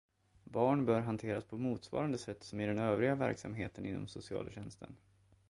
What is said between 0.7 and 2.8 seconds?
bör hanteras på motsvarande sätt som i den